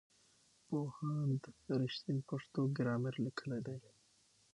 پوهاند 0.67 1.41
رښتین 1.81 2.17
پښتو 2.29 2.61
ګرامر 2.77 3.13
لیکلی 3.25 3.59
دی. 3.65 3.77